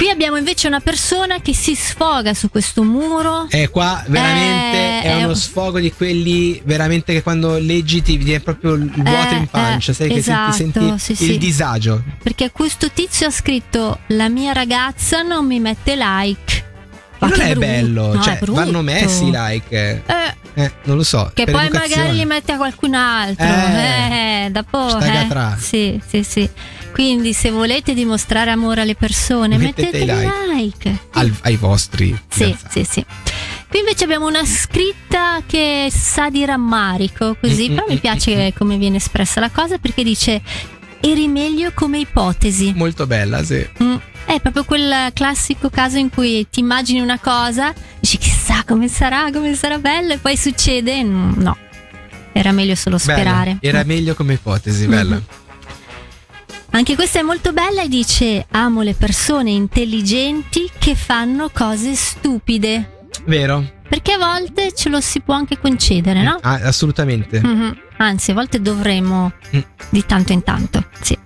Qui 0.00 0.08
abbiamo 0.08 0.38
invece 0.38 0.66
una 0.66 0.80
persona 0.80 1.40
che 1.42 1.52
si 1.52 1.74
sfoga 1.74 2.32
su 2.32 2.48
questo 2.48 2.82
muro. 2.82 3.46
E 3.50 3.68
qua 3.68 4.02
veramente 4.06 4.76
Eh, 4.78 5.02
è 5.02 5.02
è 5.02 5.16
uno 5.18 5.28
un- 5.28 5.36
sfogo 5.36 5.78
di 5.78 5.92
quelli 5.92 6.58
veramente 6.64 7.12
che 7.12 7.22
quando 7.22 7.58
leggi 7.58 8.00
ti 8.00 8.16
viene 8.16 8.40
proprio 8.40 8.72
il 8.76 8.90
vuoto 8.90 9.34
Eh, 9.34 9.36
in 9.36 9.46
pancia, 9.48 9.90
eh, 9.90 9.94
sai 9.94 10.08
che 10.08 10.14
esatto, 10.14 10.52
ti 10.52 10.56
senti 10.56 10.98
sì, 10.98 11.12
il 11.12 11.18
sì. 11.18 11.36
disagio. 11.38 12.02
Perché 12.22 12.50
questo 12.50 12.90
tizio 12.90 13.26
ha 13.26 13.30
scritto: 13.30 13.98
La 14.06 14.30
mia 14.30 14.52
ragazza 14.54 15.20
non 15.20 15.44
mi 15.44 15.60
mette 15.60 15.94
like. 15.96 16.64
Ma 17.18 17.28
non 17.28 17.36
che 17.36 17.44
è 17.44 17.48
brutto. 17.50 17.60
bello, 17.66 18.14
No, 18.14 18.22
cioè 18.22 18.38
è 18.38 18.44
vanno 18.46 18.80
messi 18.80 19.24
i 19.26 19.30
like. 19.30 20.02
Eh, 20.06 20.34
Eh, 20.54 20.72
non 20.84 20.96
lo 20.96 21.02
so. 21.02 21.30
che 21.34 21.44
poi 21.44 21.66
educazione. 21.66 21.96
magari 22.00 22.16
li 22.16 22.24
mette 22.24 22.52
a 22.52 22.56
qualcun 22.56 22.94
altro. 22.94 23.44
Eh, 23.44 24.44
Eh, 24.46 24.50
dopo. 24.50 24.88
sta 24.88 25.20
eh. 25.24 25.26
tra. 25.28 25.56
Sì, 25.60 26.00
sì, 26.08 26.22
sì. 26.22 26.48
Quindi, 26.92 27.32
se 27.32 27.50
volete 27.50 27.94
dimostrare 27.94 28.50
amore 28.50 28.82
alle 28.82 28.94
persone, 28.94 29.56
Mettete 29.56 29.98
mettete 29.98 30.04
like. 30.04 30.54
like. 30.54 30.98
Al- 31.12 31.34
ai 31.42 31.56
vostri. 31.56 32.18
Sì, 32.28 32.54
sì, 32.68 32.84
sì. 32.84 33.04
Qui 33.68 33.78
invece 33.78 34.04
abbiamo 34.04 34.26
una 34.26 34.44
scritta 34.44 35.42
che 35.46 35.88
sa 35.90 36.28
di 36.28 36.44
rammarico, 36.44 37.36
così, 37.40 37.68
Mm, 37.70 37.74
però 37.74 37.84
mm, 37.86 37.88
mi 37.90 37.94
mm, 37.94 37.98
piace 37.98 38.52
come 38.56 38.76
viene 38.76 38.96
espressa 38.96 39.38
la 39.40 39.50
cosa 39.50 39.78
perché 39.78 40.02
dice 40.02 40.42
eri 41.00 41.28
meglio 41.28 41.70
come 41.74 41.98
ipotesi. 42.00 42.72
Molto 42.74 43.06
bella, 43.06 43.44
sì. 43.44 43.64
Mm, 43.82 43.94
È 44.26 44.38
proprio 44.40 44.64
quel 44.64 45.12
classico 45.12 45.70
caso 45.70 45.96
in 45.98 46.10
cui 46.10 46.46
ti 46.50 46.60
immagini 46.60 47.00
una 47.00 47.18
cosa, 47.18 47.72
dici 47.98 48.18
chissà 48.18 48.62
come 48.66 48.86
sarà, 48.88 49.30
come 49.32 49.54
sarà 49.54 49.78
bello 49.78 50.12
e 50.12 50.18
poi 50.18 50.36
succede, 50.36 51.02
mm, 51.02 51.32
no. 51.40 51.56
Era 52.32 52.52
meglio 52.52 52.74
solo 52.74 52.96
Bella. 52.96 53.12
sperare. 53.18 53.56
Era 53.60 53.82
Mm. 53.84 53.88
meglio 53.88 54.14
come 54.14 54.34
ipotesi, 54.34 54.86
bella. 54.86 55.14
Mhm. 55.16 55.24
Anche 56.72 56.94
questa 56.94 57.18
è 57.18 57.22
molto 57.22 57.52
bella 57.52 57.82
e 57.82 57.88
dice 57.88 58.46
amo 58.52 58.82
le 58.82 58.94
persone 58.94 59.50
intelligenti 59.50 60.70
che 60.78 60.94
fanno 60.94 61.50
cose 61.52 61.94
stupide. 61.94 63.08
Vero? 63.24 63.78
Perché 63.88 64.12
a 64.12 64.18
volte 64.18 64.72
ce 64.72 64.88
lo 64.88 65.00
si 65.00 65.20
può 65.20 65.34
anche 65.34 65.58
concedere, 65.58 66.22
no? 66.22 66.38
Ah, 66.42 66.60
assolutamente. 66.62 67.40
Mhm. 67.42 67.76
Anzi, 67.96 68.30
a 68.30 68.34
volte 68.34 68.60
dovremmo 68.62 69.32
Mm. 69.54 69.58
di 69.90 70.06
tanto 70.06 70.32
in 70.32 70.42
tanto. 70.44 70.84
Sì. 71.00 71.18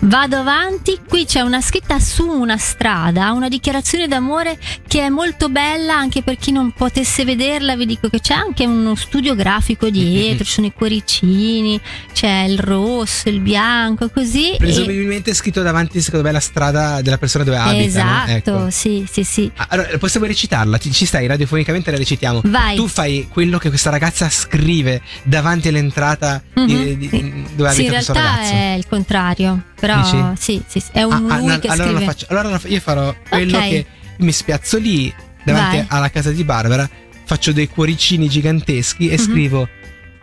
Vado 0.00 0.36
avanti, 0.36 1.00
qui 1.08 1.24
c'è 1.24 1.40
una 1.40 1.60
scritta 1.60 1.98
su 1.98 2.24
una 2.24 2.56
strada, 2.56 3.32
una 3.32 3.48
dichiarazione 3.48 4.06
d'amore 4.06 4.56
che 4.86 5.00
è 5.02 5.08
molto 5.08 5.48
bella 5.48 5.96
anche 5.96 6.22
per 6.22 6.36
chi 6.36 6.52
non 6.52 6.70
potesse 6.70 7.24
vederla, 7.24 7.74
vi 7.74 7.84
dico 7.84 8.08
che 8.08 8.20
c'è 8.20 8.32
anche 8.34 8.64
uno 8.64 8.94
studio 8.94 9.34
grafico 9.34 9.90
dietro, 9.90 10.44
ci 10.44 10.52
sono 10.52 10.68
i 10.68 10.72
cuoricini, 10.72 11.80
c'è 12.12 12.44
il 12.48 12.60
rosso, 12.60 13.28
il 13.28 13.40
bianco, 13.40 14.08
così. 14.08 14.52
e- 14.52 14.56
Presumibilmente 14.58 15.32
è 15.32 15.34
scritto 15.34 15.62
davanti, 15.62 16.00
secondo 16.00 16.24
me, 16.26 16.32
la 16.32 16.40
strada 16.40 17.02
della 17.02 17.18
persona 17.18 17.42
dove 17.42 17.56
abita. 17.56 17.74
no? 17.74 17.84
Esatto, 17.84 18.30
Ecco. 18.30 18.70
sì, 18.70 19.04
sì, 19.10 19.24
sì. 19.24 19.50
Allora, 19.68 19.98
possiamo 19.98 20.26
recitarla? 20.26 20.78
Ci 20.78 21.04
stai 21.06 21.26
radiofonicamente 21.26 21.90
la 21.90 21.96
recitiamo. 21.96 22.40
Vai. 22.44 22.76
Tu 22.76 22.86
fai 22.86 23.26
quello 23.28 23.58
che 23.58 23.68
questa 23.68 23.90
ragazza 23.90 24.30
scrive 24.30 25.02
davanti 25.24 25.66
all'entrata 25.68 26.40
di- 26.54 26.60
Mhm. 26.72 26.94
di- 26.94 27.44
dove 27.56 27.72
Sì, 27.72 27.80
in 27.82 27.86
abita 27.88 27.90
questo 27.94 28.12
realtà 28.12 28.30
ragazzo. 28.36 28.52
è 28.54 28.74
il 28.78 28.86
contrario. 28.88 29.62
Però 29.78 30.34
sì, 30.36 30.60
sì, 30.66 30.80
sì, 30.80 30.90
è 30.92 31.02
un 31.02 31.12
ah, 31.12 31.34
ah 31.34 31.38
lui 31.38 31.50
ah, 31.50 31.60
allora 31.68 31.88
scrive. 31.90 32.04
Faccio, 32.04 32.26
allora 32.28 32.60
io 32.64 32.80
farò 32.80 33.14
quello 33.28 33.56
okay. 33.56 33.70
che 33.70 33.86
mi 34.18 34.32
spiazzo 34.32 34.78
lì 34.78 35.14
davanti 35.44 35.76
Vai. 35.76 35.86
alla 35.88 36.10
casa 36.10 36.30
di 36.30 36.42
Barbara, 36.44 36.88
faccio 37.24 37.52
dei 37.52 37.68
cuoricini 37.68 38.28
giganteschi 38.28 39.08
e 39.08 39.16
mm-hmm. 39.16 39.24
scrivo 39.24 39.68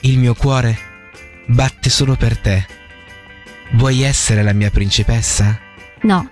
il 0.01 0.17
mio 0.17 0.33
cuore 0.33 0.77
batte 1.47 1.89
solo 1.89 2.15
per 2.15 2.37
te. 2.37 2.65
Vuoi 3.73 4.01
essere 4.03 4.43
la 4.43 4.53
mia 4.53 4.69
principessa? 4.69 5.59
No. 6.01 6.29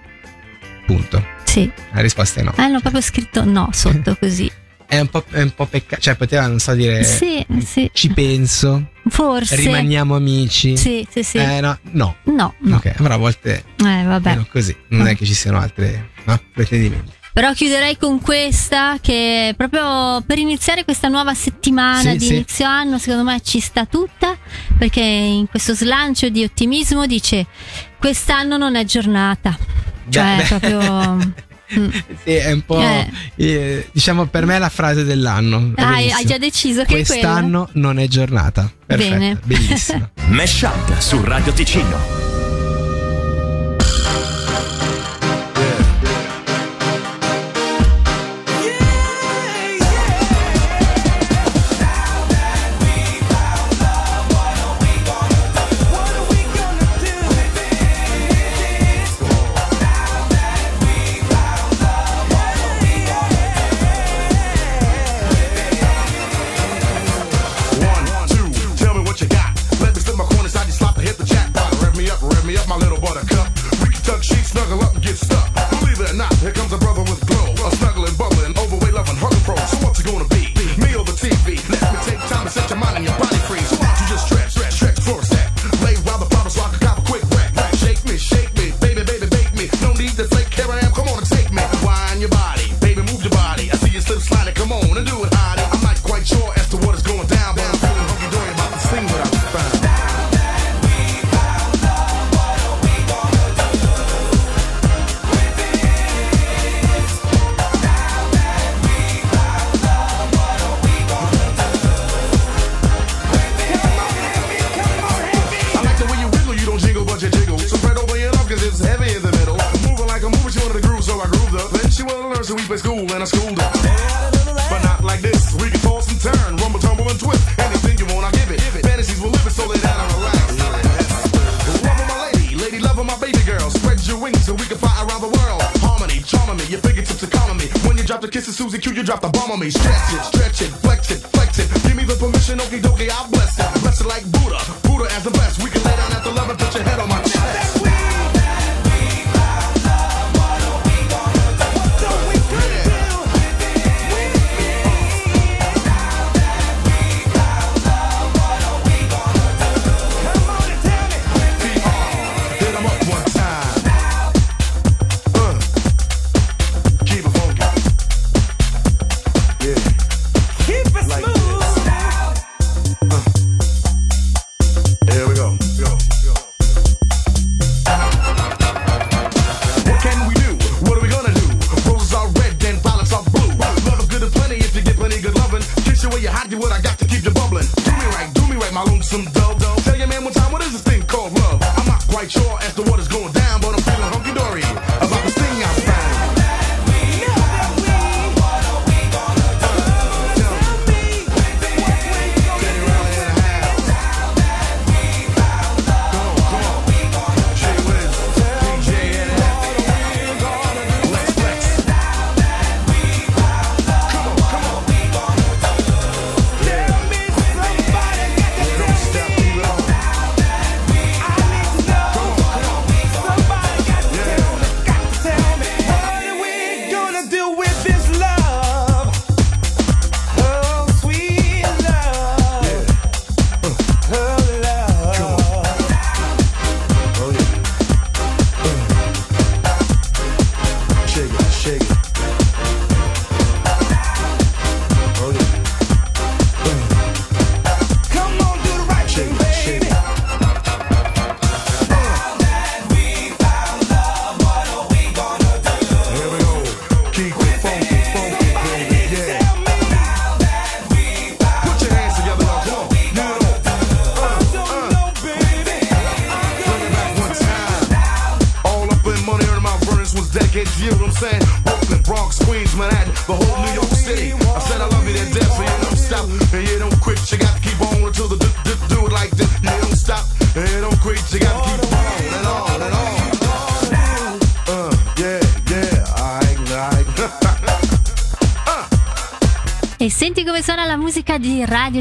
Punto. 0.85 1.25
Sì. 1.43 1.71
La 1.91 2.01
risposta 2.01 2.41
è 2.41 2.43
no. 2.43 2.53
Ah, 2.55 2.63
Hanno 2.63 2.79
proprio 2.79 3.01
scritto 3.01 3.43
no 3.43 3.69
sotto 3.71 4.15
così. 4.19 4.51
È 4.93 4.99
un 4.99 5.09
po', 5.09 5.23
po 5.55 5.65
peccato. 5.65 6.01
Cioè, 6.01 6.15
poteva, 6.15 6.47
non 6.47 6.59
so, 6.59 6.73
dire. 6.73 7.03
Sì, 7.03 7.45
sì. 7.65 7.89
Ci 7.91 8.09
penso. 8.09 8.89
Forse. 9.09 9.55
Rimaniamo 9.55 10.15
amici. 10.15 10.77
Sì, 10.77 11.05
sì, 11.09 11.23
sì. 11.23 11.37
Eh, 11.37 11.61
no, 11.61 11.77
no. 11.91 12.17
No. 12.23 12.53
no. 12.59 12.75
Ok, 12.75 12.93
però 12.93 13.15
a 13.15 13.17
volte. 13.17 13.63
Eh, 13.77 14.03
vabbè. 14.03 14.45
così. 14.49 14.75
Non 14.89 15.07
è 15.07 15.15
che 15.15 15.25
ci 15.25 15.33
siano 15.33 15.59
altre 15.59 16.09
no, 16.25 16.39
pretendimenti. 16.53 17.11
Però 17.33 17.51
chiuderei 17.51 17.97
con 17.97 18.21
questa 18.21 18.99
che 19.01 19.55
proprio 19.57 20.21
per 20.21 20.37
iniziare 20.37 20.83
questa 20.83 21.07
nuova 21.07 21.33
settimana 21.33 22.11
sì, 22.11 22.17
di 22.17 22.25
sì. 22.25 22.33
inizio 22.35 22.67
anno, 22.67 22.99
secondo 22.99 23.23
me 23.23 23.41
ci 23.41 23.59
sta 23.59 23.85
tutta, 23.85 24.37
perché 24.77 25.01
in 25.01 25.47
questo 25.47 25.73
slancio 25.73 26.29
di 26.29 26.43
ottimismo 26.43 27.07
dice 27.07 27.47
quest'anno 27.97 28.57
non 28.57 28.75
è 28.75 28.85
giornata. 28.85 29.57
Cioè, 30.09 30.23
beh, 30.23 30.35
beh. 30.35 30.47
proprio 30.47 31.33
Mm. 31.79 31.89
sì, 32.23 32.31
è 32.31 32.51
un 32.51 32.61
po'. 32.65 32.81
Eh. 32.81 33.09
Eh, 33.35 33.89
diciamo 33.91 34.25
per 34.25 34.45
me 34.45 34.55
è 34.55 34.59
la 34.59 34.69
frase 34.69 35.03
dell'anno. 35.03 35.71
Dai, 35.75 36.11
hai 36.11 36.25
già 36.25 36.37
deciso 36.37 36.83
che 36.83 37.03
quest'anno 37.03 37.69
non 37.73 37.99
è 37.99 38.07
giornata. 38.07 38.71
Perfetto, 38.85 39.13
Bene. 39.13 39.39
bellissimo. 39.43 40.09
Mesh 40.27 40.61
up 40.61 40.97
su 40.99 41.23
Radio 41.23 41.51
Ticino. 41.53 42.22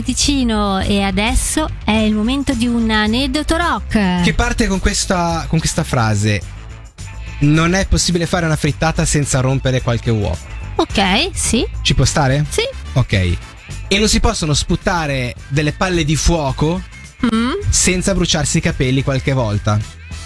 Ticino 0.02 0.80
e 0.80 1.02
adesso 1.02 1.68
è 1.84 1.92
il 1.92 2.14
momento 2.14 2.52
di 2.54 2.66
un 2.66 2.90
aneddoto 2.90 3.56
rock. 3.56 4.22
Che 4.22 4.34
parte 4.34 4.66
con 4.66 4.78
questa, 4.80 5.46
con 5.48 5.58
questa 5.58 5.84
frase. 5.84 6.40
Non 7.40 7.74
è 7.74 7.86
possibile 7.86 8.26
fare 8.26 8.46
una 8.46 8.56
frittata 8.56 9.04
senza 9.04 9.40
rompere 9.40 9.82
qualche 9.82 10.10
uovo. 10.10 10.36
Ok, 10.76 11.30
sì, 11.32 11.66
Ci 11.82 11.94
può 11.94 12.04
stare? 12.04 12.44
sì. 12.48 12.62
Ok. 12.94 13.12
E 13.88 13.98
non 13.98 14.08
si 14.08 14.20
possono 14.20 14.54
sputare 14.54 15.34
delle 15.48 15.72
palle 15.72 16.04
di 16.04 16.16
fuoco 16.16 16.80
Mm. 17.24 17.52
senza 17.68 18.14
bruciarsi 18.14 18.58
i 18.58 18.60
capelli 18.60 19.04
qualche 19.04 19.32
volta. 19.32 19.78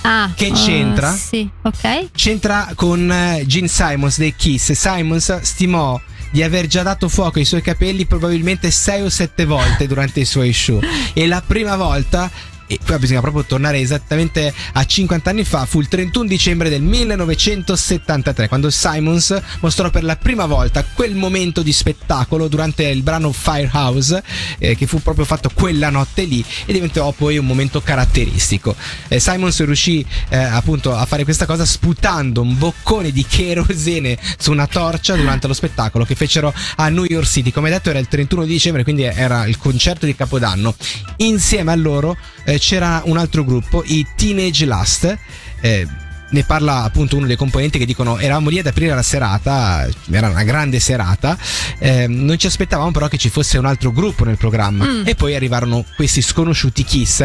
Ah, 0.02 0.30
Che 0.34 0.50
c'entra? 0.52 1.12
sì, 1.12 1.46
ok. 1.62 2.10
C'entra 2.12 2.70
con 2.74 3.10
eh, 3.12 3.42
Gene 3.46 3.68
Simons 3.68 4.16
dei 4.16 4.34
Kiss. 4.34 4.72
Simons 4.72 5.40
stimò 5.42 6.00
di 6.36 6.42
aver 6.42 6.66
già 6.66 6.82
dato 6.82 7.08
fuoco 7.08 7.38
ai 7.38 7.46
suoi 7.46 7.62
capelli 7.62 8.04
probabilmente 8.04 8.70
6 8.70 9.00
o 9.00 9.08
7 9.08 9.46
volte 9.46 9.86
durante 9.86 10.20
i 10.20 10.26
suoi 10.26 10.52
show. 10.52 10.82
E 11.14 11.26
la 11.26 11.40
prima 11.40 11.76
volta. 11.76 12.30
E 12.66 12.78
qua 12.84 12.98
bisogna 12.98 13.20
proprio 13.20 13.44
tornare 13.44 13.78
esattamente 13.78 14.52
a 14.72 14.84
50 14.84 15.30
anni 15.30 15.44
fa, 15.44 15.66
fu 15.66 15.80
il 15.80 15.88
31 15.88 16.26
dicembre 16.26 16.68
del 16.68 16.82
1973, 16.82 18.48
quando 18.48 18.70
Simons 18.70 19.40
mostrò 19.60 19.90
per 19.90 20.02
la 20.02 20.16
prima 20.16 20.46
volta 20.46 20.84
quel 20.84 21.14
momento 21.14 21.62
di 21.62 21.72
spettacolo 21.72 22.48
durante 22.48 22.84
il 22.84 23.02
brano 23.02 23.32
Firehouse, 23.32 24.22
eh, 24.58 24.74
che 24.76 24.86
fu 24.86 25.00
proprio 25.00 25.24
fatto 25.24 25.50
quella 25.54 25.90
notte 25.90 26.24
lì 26.24 26.44
e 26.64 26.72
diventò 26.72 27.12
poi 27.12 27.38
un 27.38 27.46
momento 27.46 27.80
caratteristico. 27.80 28.74
Eh, 29.08 29.20
Simons 29.20 29.64
riuscì 29.64 30.04
eh, 30.28 30.36
appunto 30.36 30.94
a 30.94 31.04
fare 31.06 31.24
questa 31.24 31.46
cosa 31.46 31.64
sputando 31.64 32.40
un 32.40 32.58
boccone 32.58 33.12
di 33.12 33.24
kerosene 33.26 34.18
su 34.38 34.50
una 34.50 34.66
torcia 34.66 35.14
durante 35.14 35.46
lo 35.46 35.54
spettacolo 35.54 36.04
che 36.04 36.14
fecero 36.14 36.52
a 36.76 36.88
New 36.88 37.04
York 37.04 37.26
City. 37.26 37.52
Come 37.52 37.70
detto 37.70 37.90
era 37.90 37.98
il 37.98 38.08
31 38.08 38.44
di 38.44 38.52
dicembre, 38.52 38.82
quindi 38.82 39.04
era 39.04 39.46
il 39.46 39.58
concerto 39.58 40.06
di 40.06 40.14
Capodanno. 40.14 40.74
Insieme 41.18 41.72
a 41.72 41.76
loro 41.76 42.16
eh, 42.44 42.55
c'era 42.58 43.02
un 43.04 43.16
altro 43.18 43.44
gruppo, 43.44 43.82
i 43.86 44.06
Teenage 44.16 44.64
Last. 44.64 45.18
eh, 45.60 45.86
ne 46.28 46.42
parla 46.42 46.82
appunto 46.82 47.16
uno 47.16 47.26
dei 47.28 47.36
componenti 47.36 47.78
che 47.78 47.86
dicono 47.86 48.18
eravamo 48.18 48.48
lì 48.50 48.58
ad 48.58 48.66
aprire 48.66 48.92
la 48.92 49.02
serata, 49.02 49.86
era 50.10 50.28
una 50.28 50.42
grande 50.42 50.80
serata, 50.80 51.38
eh, 51.78 52.08
non 52.08 52.36
ci 52.36 52.48
aspettavamo 52.48 52.90
però 52.90 53.06
che 53.06 53.16
ci 53.16 53.28
fosse 53.28 53.58
un 53.58 53.64
altro 53.64 53.92
gruppo 53.92 54.24
nel 54.24 54.36
programma 54.36 55.02
e 55.04 55.14
poi 55.14 55.36
arrivarono 55.36 55.84
questi 55.94 56.20
sconosciuti 56.22 56.82
Kiss. 56.82 57.24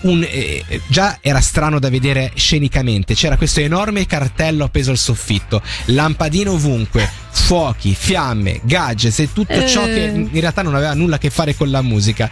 Un- 0.00 0.26
eh, 0.28 0.64
già 0.86 1.18
era 1.20 1.40
strano 1.42 1.78
da 1.78 1.90
vedere 1.90 2.32
scenicamente, 2.34 3.12
c'era 3.14 3.36
questo 3.36 3.60
enorme 3.60 4.06
cartello 4.06 4.64
appeso 4.64 4.90
al 4.90 4.98
soffitto, 4.98 5.60
lampadine 5.86 6.48
ovunque, 6.48 7.06
fuochi, 7.30 7.94
fiamme, 7.94 8.60
gadgets 8.64 9.18
e 9.18 9.32
tutto 9.34 9.66
ciò 9.66 9.84
che 9.84 10.04
Eh. 10.06 10.08
in 10.14 10.40
realtà 10.40 10.62
non 10.62 10.74
aveva 10.74 10.94
nulla 10.94 11.16
a 11.16 11.18
che 11.18 11.28
fare 11.28 11.54
con 11.54 11.70
la 11.70 11.82
musica. 11.82 12.30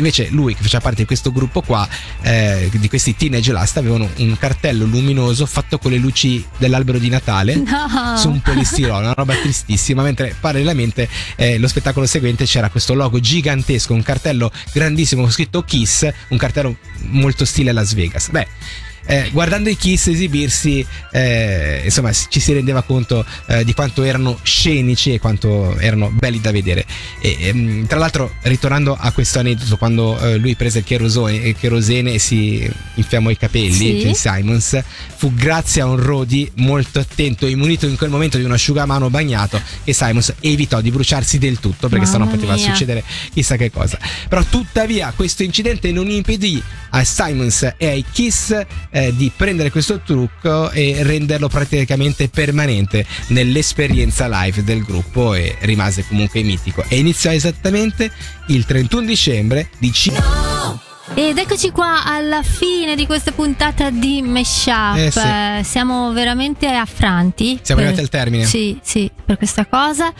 Invece 0.00 0.28
lui 0.30 0.54
che 0.54 0.62
faceva 0.62 0.80
parte 0.82 1.02
di 1.02 1.06
questo 1.06 1.30
gruppo 1.30 1.60
qua, 1.60 1.86
eh, 2.22 2.70
di 2.72 2.88
questi 2.88 3.14
teenage 3.14 3.52
last, 3.52 3.76
avevano 3.76 4.08
un 4.16 4.36
cartello 4.38 4.86
luminoso 4.86 5.44
fatto 5.44 5.76
con 5.78 5.90
le 5.90 5.98
luci 5.98 6.42
dell'albero 6.56 6.98
di 6.98 7.10
Natale 7.10 7.56
No. 7.56 8.16
su 8.16 8.30
un 8.30 8.40
polistirolo, 8.40 8.98
una 8.98 9.12
roba 9.12 9.34
tristissima, 9.34 10.02
mentre 10.02 10.34
parallelamente 10.40 11.06
eh, 11.36 11.58
lo 11.58 11.68
spettacolo 11.68 12.06
seguente 12.06 12.46
c'era 12.46 12.70
questo 12.70 12.94
logo 12.94 13.20
gigantesco, 13.20 13.92
un 13.92 14.02
cartello 14.02 14.50
grandissimo 14.72 15.22
con 15.22 15.30
scritto 15.30 15.62
Kiss, 15.64 16.08
un 16.28 16.38
cartello 16.38 16.76
molto 17.08 17.44
stile 17.44 17.72
Las 17.72 17.92
Vegas. 17.92 18.30
Beh, 18.30 18.46
eh, 19.06 19.28
guardando 19.32 19.68
i 19.68 19.76
Kiss 19.76 20.08
esibirsi, 20.08 20.84
eh, 21.12 21.82
insomma, 21.84 22.12
ci 22.12 22.40
si 22.40 22.52
rendeva 22.52 22.82
conto 22.82 23.24
eh, 23.46 23.64
di 23.64 23.74
quanto 23.74 24.02
erano 24.02 24.38
scenici 24.42 25.12
e 25.14 25.18
quanto 25.18 25.78
erano 25.78 26.10
belli 26.10 26.40
da 26.40 26.50
vedere. 26.52 26.84
E, 27.20 27.36
ehm, 27.40 27.86
tra 27.86 27.98
l'altro, 27.98 28.34
ritornando 28.42 28.96
a 28.98 29.10
questo 29.12 29.38
aneddoto, 29.38 29.76
quando 29.76 30.18
eh, 30.20 30.36
lui 30.36 30.54
prese 30.54 30.78
il 30.78 30.84
cherosone, 30.84 31.34
il 31.36 31.56
cherosene 31.58 32.14
e 32.14 32.18
si 32.18 32.70
infiammò 32.94 33.30
i 33.30 33.36
capelli, 33.36 33.70
Sì. 33.70 34.12
Simons, 34.14 34.80
fu 35.16 35.32
grazie 35.34 35.82
a 35.82 35.86
un 35.86 35.96
Rodi 35.96 36.50
molto 36.56 36.98
attento 37.00 37.46
e 37.46 37.54
munito 37.56 37.86
in 37.86 37.96
quel 37.96 38.10
momento 38.10 38.38
di 38.38 38.44
un 38.44 38.52
asciugamano 38.52 39.10
bagnato 39.10 39.60
che 39.84 39.92
Simons 39.92 40.34
evitò 40.40 40.80
di 40.80 40.90
bruciarsi 40.90 41.38
del 41.38 41.58
tutto 41.60 41.88
perché 41.88 42.06
sennò 42.06 42.24
Mamma 42.24 42.32
poteva 42.36 42.54
mia. 42.54 42.64
succedere 42.64 43.02
chissà 43.32 43.56
che 43.56 43.70
cosa. 43.70 43.98
Però 44.28 44.42
tuttavia 44.44 45.12
questo 45.14 45.42
incidente 45.42 45.90
non 45.92 46.08
impedì 46.08 46.62
a 46.90 47.04
Simons 47.04 47.74
e 47.76 47.86
ai 47.86 48.04
Kiss 48.10 48.58
eh, 48.90 49.14
di 49.14 49.30
prendere 49.34 49.70
questo 49.70 50.00
trucco 50.00 50.70
e 50.70 50.98
renderlo 51.02 51.48
praticamente 51.48 52.28
permanente 52.28 53.06
nell'esperienza 53.28 54.26
live 54.28 54.64
del 54.64 54.82
gruppo 54.82 55.34
e 55.34 55.56
rimase 55.60 56.04
comunque 56.06 56.42
mitico. 56.42 56.84
E 56.88 56.98
iniziò 56.98 57.30
esattamente 57.30 58.10
il 58.48 58.64
31 58.64 59.06
dicembre 59.06 59.68
di 59.78 59.92
5 59.92 60.22
Ed 61.14 61.38
eccoci 61.38 61.70
qua 61.70 62.04
alla 62.04 62.42
fine 62.42 62.94
di 62.94 63.06
questa 63.06 63.32
puntata 63.32 63.90
di 63.90 64.22
Meshup. 64.22 64.96
Eh, 64.96 65.10
sì. 65.10 65.70
Siamo 65.70 66.12
veramente 66.12 66.68
affranti. 66.68 67.58
Siamo 67.62 67.80
per- 67.80 67.90
arrivati 67.90 68.00
al 68.00 68.08
termine. 68.08 68.44
Sì, 68.44 68.78
sì, 68.82 69.10
per 69.24 69.36
questa 69.36 69.66
cosa. 69.66 70.12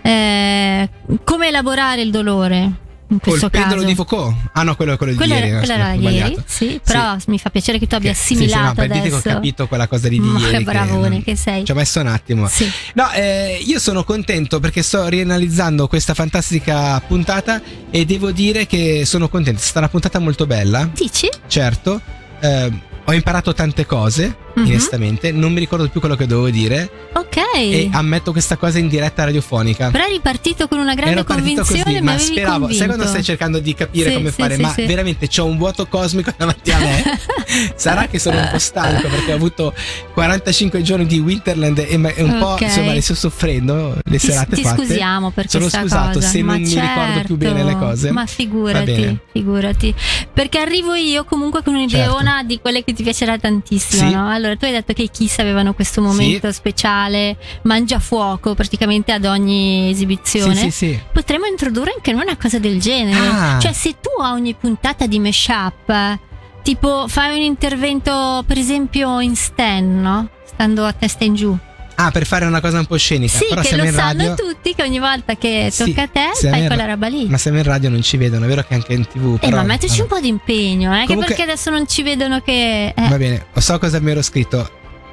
Eh, 0.00 0.88
come 1.24 1.48
elaborare 1.48 2.00
il 2.02 2.10
dolore? 2.10 2.86
In 3.10 3.20
Col 3.20 3.30
questo 3.30 3.48
pendolo 3.48 3.76
caso. 3.76 3.86
di 3.86 3.94
Foucault. 3.94 4.36
Ah 4.52 4.62
no, 4.64 4.76
quello, 4.76 4.96
quello 4.98 5.12
di 5.12 5.18
Quella 5.18 5.34
ieri. 5.36 5.48
era, 5.48 5.58
quella 5.60 5.74
scusa, 5.94 6.08
era 6.10 6.10
ieri, 6.26 6.42
sì, 6.44 6.80
però 6.84 7.16
mi 7.28 7.38
fa 7.38 7.48
piacere 7.48 7.78
che 7.78 7.86
tu 7.86 7.94
abbia 7.94 8.12
Che- 8.12 8.16
sì, 8.18 8.34
sì, 8.36 8.44
assimilato 8.44 8.82
no, 8.82 8.86
che 8.92 8.98
adesso. 8.98 9.16
ho 9.16 9.20
capito 9.22 9.66
quella 9.66 9.86
cosa 9.88 10.08
di, 10.08 10.20
di 10.20 10.26
Ma 10.28 10.38
ieri. 10.40 10.58
che 10.58 10.62
bravone 10.64 11.22
che 11.22 11.34
sei. 11.34 11.64
Ci 11.64 11.72
ho 11.72 11.74
messo 11.74 12.00
un 12.00 12.06
attimo. 12.08 12.46
Sì. 12.48 12.70
No, 12.94 13.10
eh, 13.12 13.62
io 13.64 13.78
sono 13.78 14.04
contento 14.04 14.60
perché 14.60 14.82
sto 14.82 15.06
rianalizzando 15.08 15.88
questa 15.88 16.12
fantastica 16.12 17.00
puntata 17.00 17.62
e 17.90 18.04
devo 18.04 18.30
dire 18.30 18.66
che 18.66 19.04
sono 19.06 19.28
contento. 19.30 19.58
È 19.60 19.62
stata 19.62 19.78
una 19.78 19.88
puntata 19.88 20.18
molto 20.18 20.46
bella, 20.46 20.88
Dici? 20.94 21.28
certo. 21.46 22.00
Eh, 22.40 22.70
ho 23.04 23.12
imparato 23.14 23.54
tante 23.54 23.86
cose, 23.86 24.36
Mhm. 24.58 24.66
onestamente. 24.70 25.32
Non 25.32 25.52
mi 25.52 25.60
ricordo 25.60 25.88
più 25.88 26.00
quello 26.00 26.16
che 26.16 26.26
dovevo 26.26 26.50
dire. 26.50 26.90
Ok. 27.14 27.36
E 27.54 27.88
ammetto 27.92 28.32
questa 28.32 28.56
cosa 28.56 28.78
in 28.78 28.88
diretta 28.88 29.24
radiofonica. 29.24 29.90
Però 29.90 30.04
eri 30.04 30.20
partito 30.20 30.68
con 30.68 30.78
una 30.78 30.94
grande 30.94 31.14
Ero 31.20 31.24
convinzione, 31.24 31.82
così, 31.82 32.00
ma 32.00 32.18
speravo. 32.18 32.58
convinto. 32.60 32.76
Sai 32.76 32.86
quando 32.86 33.06
stai 33.06 33.22
cercando 33.22 33.58
di 33.58 33.74
capire 33.74 34.10
Sì, 34.10 34.16
come 34.16 34.30
sì, 34.30 34.40
fare? 34.40 34.54
sì, 34.56 34.60
ma 34.62 34.74
veramente 34.76 35.28
c'ho 35.28 35.44
un 35.44 35.56
vuoto 35.56 35.86
cosmico 35.86 36.32
davanti 36.36 36.70
a 36.70 36.78
me. 36.78 37.02
Sarà 37.74 38.06
che 38.06 38.18
sono 38.18 38.38
un 38.38 38.48
po' 38.50 38.58
stanco 38.58 39.08
perché 39.08 39.32
ho 39.32 39.36
avuto 39.36 39.74
45 40.14 40.82
giorni 40.82 41.06
di 41.06 41.18
Winterland 41.18 41.78
e 41.78 41.94
un 41.94 42.36
po' 42.38 42.46
Ok. 42.48 42.60
insomma 42.62 42.92
ne 42.92 43.00
sto 43.00 43.14
soffrendo 43.14 43.96
le 44.04 44.18
Ti, 44.18 44.26
serate 44.30 44.56
ti 44.56 44.62
fatte. 44.62 44.84
scusiamo 44.84 45.30
per 45.30 45.48
Sono 45.48 45.68
scusato 45.68 46.14
cosa. 46.18 46.28
se 46.28 46.42
non 46.42 46.60
mi 46.60 46.68
ricordo 46.68 47.22
più 47.24 47.36
bene 47.36 47.62
le 47.64 47.70
certo, 47.70 47.86
cose. 47.86 48.10
Ma 48.10 48.26
figurati, 48.26 49.18
figurati. 49.32 49.94
Perché 50.32 50.58
arrivo 50.58 50.94
io 50.94 51.24
comunque 51.24 51.62
con 51.62 51.74
un'ideona 51.74 52.42
di 52.44 52.58
quelle 52.60 52.84
che 52.84 52.92
ti 52.92 53.02
piacerà 53.02 53.38
tantissimo, 53.38 54.10
no? 54.10 54.30
Allora, 54.30 54.47
tu 54.56 54.64
hai 54.64 54.72
detto 54.72 54.92
che 54.92 55.02
i 55.02 55.10
Kiss 55.10 55.38
avevano 55.38 55.74
questo 55.74 56.00
momento 56.00 56.50
speciale, 56.52 57.36
mangiafuoco 57.62 58.54
praticamente 58.54 59.12
ad 59.12 59.24
ogni 59.24 59.90
esibizione. 59.90 60.54
Sì, 60.54 60.70
sì, 60.70 60.70
sì. 60.70 61.00
Potremmo 61.12 61.46
introdurre 61.46 61.92
anche 61.94 62.12
noi 62.12 62.22
una 62.22 62.36
cosa 62.36 62.58
del 62.58 62.80
genere. 62.80 63.26
Ah. 63.26 63.58
Cioè, 63.60 63.72
se 63.72 63.96
tu 64.00 64.20
a 64.20 64.32
ogni 64.32 64.54
puntata 64.54 65.06
di 65.06 65.18
Meshup, 65.18 66.18
tipo, 66.62 67.06
fai 67.08 67.36
un 67.36 67.42
intervento, 67.42 68.42
per 68.46 68.58
esempio, 68.58 69.20
in 69.20 69.36
stand, 69.36 70.00
no? 70.00 70.28
Stando 70.44 70.84
a 70.84 70.92
testa 70.92 71.24
in 71.24 71.34
giù. 71.34 71.58
Ah, 72.00 72.12
per 72.12 72.24
fare 72.26 72.44
una 72.44 72.60
cosa 72.60 72.78
un 72.78 72.86
po' 72.86 72.96
scenica. 72.96 73.36
Sì, 73.38 73.46
Però 73.48 73.60
che 73.60 73.74
lo 73.76 73.82
in 73.84 73.92
sanno 73.92 74.28
radio. 74.28 74.34
tutti 74.36 74.72
che 74.72 74.82
ogni 74.84 75.00
volta 75.00 75.34
che 75.36 75.68
Sì, 75.72 75.86
tocca 75.86 76.02
a 76.02 76.06
te 76.06 76.48
fai 76.48 76.66
quella 76.66 76.84
ra- 76.84 76.92
roba 76.92 77.08
lì. 77.08 77.26
Ma 77.28 77.38
siamo 77.38 77.56
in 77.58 77.64
radio 77.64 77.88
non 77.90 78.02
ci 78.02 78.16
vedono, 78.16 78.44
è 78.44 78.48
vero 78.48 78.62
che 78.62 78.74
anche 78.74 78.92
in 78.92 79.04
tv. 79.04 79.34
Eh, 79.34 79.38
però- 79.48 79.56
ma 79.56 79.62
metterci 79.64 80.00
un 80.00 80.06
vabbè. 80.06 80.14
po' 80.20 80.20
di 80.24 80.28
impegno, 80.28 80.92
eh, 80.94 81.06
Comunque- 81.06 81.26
perché 81.34 81.42
adesso 81.42 81.70
non 81.70 81.88
ci 81.88 82.02
vedono 82.04 82.40
che... 82.40 82.92
Eh, 82.96 83.08
Va 83.08 83.16
bene, 83.16 83.46
so 83.56 83.78
cosa 83.80 83.98
mi 84.00 84.12
ero 84.12 84.22
scritto. 84.22 84.70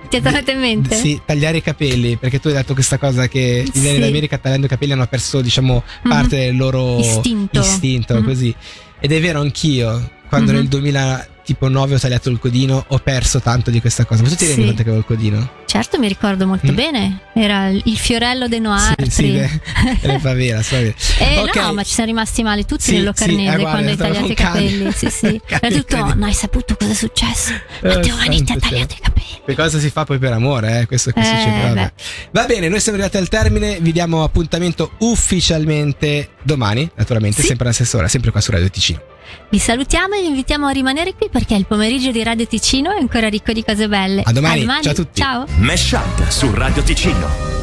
ti 0.09 0.17
è 0.17 0.21
tornato 0.21 0.51
in 0.51 0.59
mente? 0.59 0.93
Sì, 0.95 1.19
tagliare 1.25 1.57
i 1.57 1.61
capelli, 1.63 2.17
perché 2.17 2.39
tu 2.39 2.49
hai 2.49 2.53
detto 2.53 2.75
questa 2.75 2.99
cosa 2.99 3.27
che 3.27 3.63
i 3.65 3.79
vieni 3.79 3.95
Sì. 3.95 4.01
d'America 4.01 4.37
tagliando 4.37 4.67
i 4.67 4.69
capelli 4.69 4.91
hanno 4.91 5.07
perso, 5.07 5.41
diciamo, 5.41 5.83
Mhm. 6.03 6.09
parte 6.11 6.35
del 6.37 6.55
loro 6.55 6.99
Istinto. 6.99 7.61
istinto, 7.61 8.13
Mhm. 8.19 8.23
così. 8.23 8.55
Ed 8.99 9.11
è 9.11 9.19
vero 9.19 9.41
anch'io, 9.41 10.11
quando 10.29 10.51
Mhm. 10.51 10.57
nel 10.59 10.67
2000 10.67 11.27
tipo 11.45 11.69
9 11.69 11.95
ho 11.95 11.99
tagliato 11.99 12.29
il 12.29 12.39
codino, 12.39 12.83
ho 12.87 12.97
perso 12.99 13.39
tanto 13.39 13.69
di 13.69 13.79
questa 13.79 14.03
cosa. 14.05 14.23
Ma 14.23 14.29
tu 14.29 14.35
ti 14.35 14.45
rendi 14.47 14.61
Sì. 14.61 14.67
conto 14.67 14.83
che 14.83 14.89
avevo 14.89 14.97
il 14.99 15.05
codino? 15.05 15.49
Certo, 15.65 15.99
mi 15.99 16.07
ricordo 16.07 16.47
molto 16.47 16.71
Mm. 16.71 16.75
bene. 16.75 17.19
Era 17.33 17.67
il 17.69 17.97
fiorello 17.97 18.47
de 18.47 18.59
Noartri. 18.59 19.05
Sì, 19.09 19.11
sì, 19.11 19.31
le, 19.33 19.61
le 20.01 20.19
favela, 20.19 20.61
favela. 20.63 20.93
Eh 21.19 21.39
Ok. 21.39 21.55
no, 21.57 21.73
ma 21.73 21.83
ci 21.83 21.93
siamo 21.93 22.09
rimasti 22.09 22.43
male 22.43 22.63
tutti 22.65 22.83
Sì, 22.83 22.93
nell'Ocarnese 22.95 23.55
sì, 23.57 23.61
quando 23.63 23.89
hai 23.91 23.95
tagliato 23.97 24.25
i 24.25 24.29
un 24.29 24.33
cane. 24.35 24.51
capelli. 24.65 24.91
Sì, 24.93 25.09
sì. 25.09 25.41
Era 25.47 25.69
tutto, 25.75 26.13
no, 26.15 26.25
hai 26.25 26.33
saputo 26.33 26.75
cosa 26.75 26.91
è 26.91 26.95
successo? 26.95 27.51
Eh, 27.81 27.87
Matteo 27.87 28.15
Vanetti 28.15 28.51
ha 28.51 28.57
tagliato 28.57 28.69
cielo. 28.69 28.83
i 28.83 28.99
capelli. 29.01 29.23
Che 29.45 29.55
cosa 29.55 29.79
si 29.79 29.89
fa 29.89 30.05
poi 30.05 30.17
per 30.17 30.31
amore, 30.31 30.79
eh? 30.81 30.85
Questo, 30.87 31.11
questo 31.11 31.35
Eh, 31.35 31.39
ci 31.41 31.49
beh. 31.49 31.91
Va 32.31 32.45
bene, 32.45 32.67
noi 32.69 32.79
siamo 32.79 32.97
arrivati 32.97 33.17
al 33.21 33.27
termine, 33.29 33.79
vi 33.79 33.91
diamo 33.91 34.23
appuntamento 34.23 34.91
ufficialmente 34.99 36.29
domani, 36.41 36.89
naturalmente, 36.95 37.41
sempre 37.43 37.65
alla 37.65 37.73
stessa 37.73 37.97
ora, 37.97 38.07
sempre 38.07 38.31
qua 38.31 38.41
su 38.41 38.51
Radio 38.51 38.69
Ticino. 38.69 39.01
Vi 39.49 39.59
salutiamo 39.59 40.15
e 40.15 40.21
vi 40.21 40.27
invitiamo 40.27 40.67
a 40.67 40.71
rimanere 40.71 41.13
qui 41.13 41.29
perché 41.29 41.55
il 41.55 41.65
pomeriggio 41.65 42.11
di 42.11 42.23
Radio 42.23 42.45
Ticino 42.45 42.91
è 42.91 42.99
ancora 42.99 43.29
ricco 43.29 43.51
di 43.53 43.63
cose 43.63 43.87
belle. 43.87 44.21
A 44.23 44.31
domani, 44.31 44.65
ciao 44.81 44.91
a 44.91 44.93
tutti. 44.93 45.21
Ciao. 45.21 45.45
Mesh 45.57 45.91
Up 45.91 46.29
su 46.29 46.53
Radio 46.53 46.83
Ticino. 46.83 47.55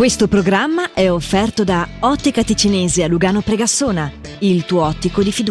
Questo 0.00 0.28
programma 0.28 0.94
è 0.94 1.10
offerto 1.10 1.62
da 1.62 1.86
Ottica 2.00 2.42
Ticinese 2.42 3.04
a 3.04 3.06
Lugano 3.06 3.42
Pregassona, 3.42 4.10
il 4.38 4.64
tuo 4.64 4.84
ottico 4.84 5.22
di 5.22 5.30
fiducia. 5.30 5.48